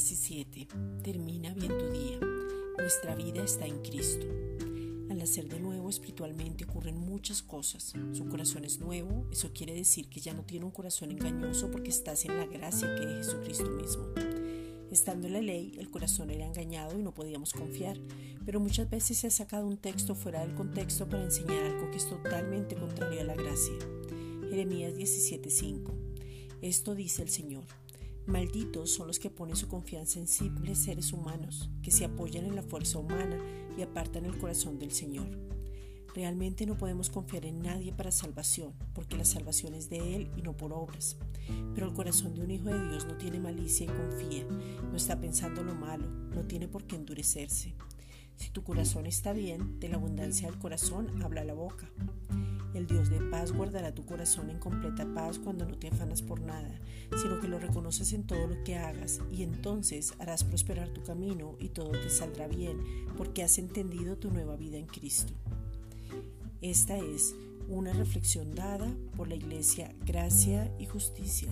17. 0.00 0.66
Termina 1.02 1.52
bien 1.52 1.76
tu 1.76 1.90
día. 1.90 2.18
Nuestra 2.78 3.14
vida 3.14 3.44
está 3.44 3.66
en 3.66 3.82
Cristo. 3.82 4.24
Al 5.10 5.18
nacer 5.18 5.46
de 5.46 5.60
nuevo 5.60 5.90
espiritualmente 5.90 6.64
ocurren 6.64 6.98
muchas 6.98 7.42
cosas. 7.42 7.92
Su 8.12 8.26
corazón 8.26 8.64
es 8.64 8.80
nuevo, 8.80 9.26
eso 9.30 9.50
quiere 9.52 9.74
decir 9.74 10.08
que 10.08 10.20
ya 10.20 10.32
no 10.32 10.42
tiene 10.42 10.64
un 10.64 10.70
corazón 10.70 11.10
engañoso 11.10 11.70
porque 11.70 11.90
estás 11.90 12.24
en 12.24 12.38
la 12.38 12.46
gracia 12.46 12.94
que 12.96 13.02
es 13.02 13.26
Jesucristo 13.26 13.68
mismo. 13.68 14.06
Estando 14.90 15.26
en 15.26 15.34
la 15.34 15.42
ley, 15.42 15.76
el 15.78 15.90
corazón 15.90 16.30
era 16.30 16.46
engañado 16.46 16.98
y 16.98 17.02
no 17.02 17.12
podíamos 17.12 17.52
confiar, 17.52 17.98
pero 18.46 18.58
muchas 18.58 18.88
veces 18.88 19.18
se 19.18 19.26
ha 19.26 19.30
sacado 19.30 19.66
un 19.66 19.76
texto 19.76 20.14
fuera 20.14 20.40
del 20.40 20.54
contexto 20.54 21.10
para 21.10 21.24
enseñar 21.24 21.62
algo 21.62 21.90
que 21.90 21.98
es 21.98 22.08
totalmente 22.08 22.74
contrario 22.74 23.20
a 23.20 23.24
la 23.24 23.34
gracia. 23.34 23.74
Jeremías 24.48 24.94
17:5. 24.94 25.92
Esto 26.62 26.94
dice 26.94 27.20
el 27.20 27.28
Señor. 27.28 27.64
Malditos 28.30 28.94
son 28.94 29.08
los 29.08 29.18
que 29.18 29.28
ponen 29.28 29.56
su 29.56 29.66
confianza 29.66 30.20
en 30.20 30.28
simples 30.28 30.78
seres 30.78 31.12
humanos, 31.12 31.68
que 31.82 31.90
se 31.90 32.04
apoyan 32.04 32.44
en 32.44 32.54
la 32.54 32.62
fuerza 32.62 33.00
humana 33.00 33.36
y 33.76 33.82
apartan 33.82 34.24
el 34.24 34.38
corazón 34.38 34.78
del 34.78 34.92
Señor. 34.92 35.26
Realmente 36.14 36.64
no 36.64 36.78
podemos 36.78 37.10
confiar 37.10 37.44
en 37.44 37.60
nadie 37.60 37.92
para 37.92 38.12
salvación, 38.12 38.72
porque 38.94 39.16
la 39.16 39.24
salvación 39.24 39.74
es 39.74 39.90
de 39.90 40.14
Él 40.14 40.30
y 40.36 40.42
no 40.42 40.56
por 40.56 40.72
obras. 40.72 41.16
Pero 41.74 41.88
el 41.88 41.92
corazón 41.92 42.34
de 42.36 42.42
un 42.42 42.52
hijo 42.52 42.66
de 42.66 42.88
Dios 42.90 43.04
no 43.06 43.16
tiene 43.16 43.40
malicia 43.40 43.86
y 43.86 43.88
confía, 43.88 44.44
no 44.44 44.96
está 44.96 45.20
pensando 45.20 45.64
lo 45.64 45.74
malo, 45.74 46.06
no 46.06 46.42
tiene 46.44 46.68
por 46.68 46.84
qué 46.84 46.94
endurecerse. 46.94 47.74
Si 48.36 48.50
tu 48.50 48.62
corazón 48.62 49.06
está 49.06 49.32
bien, 49.32 49.80
de 49.80 49.88
la 49.88 49.96
abundancia 49.96 50.48
del 50.48 50.60
corazón 50.60 51.20
habla 51.22 51.42
la 51.42 51.54
boca. 51.54 51.90
Guardará 53.48 53.94
tu 53.94 54.04
corazón 54.04 54.50
en 54.50 54.58
completa 54.58 55.06
paz 55.14 55.38
cuando 55.38 55.64
no 55.64 55.78
te 55.78 55.88
afanas 55.88 56.20
por 56.20 56.42
nada, 56.42 56.78
sino 57.16 57.40
que 57.40 57.48
lo 57.48 57.58
reconoces 57.58 58.12
en 58.12 58.24
todo 58.24 58.46
lo 58.46 58.62
que 58.64 58.76
hagas, 58.76 59.20
y 59.32 59.42
entonces 59.42 60.12
harás 60.18 60.44
prosperar 60.44 60.90
tu 60.90 61.02
camino 61.02 61.56
y 61.58 61.70
todo 61.70 61.90
te 61.90 62.10
saldrá 62.10 62.46
bien, 62.46 62.78
porque 63.16 63.42
has 63.42 63.56
entendido 63.58 64.18
tu 64.18 64.30
nueva 64.30 64.56
vida 64.56 64.76
en 64.76 64.86
Cristo. 64.86 65.32
Esta 66.60 66.98
es 66.98 67.34
una 67.68 67.94
reflexión 67.94 68.54
dada 68.54 68.86
por 69.16 69.28
la 69.28 69.36
Iglesia 69.36 69.94
Gracia 70.04 70.70
y 70.78 70.84
Justicia. 70.84 71.48